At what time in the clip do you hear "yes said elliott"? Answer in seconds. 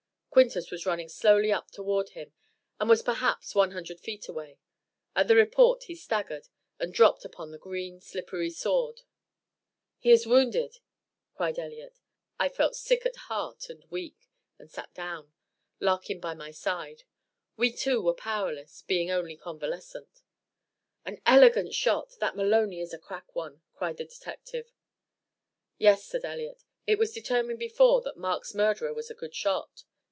25.77-26.63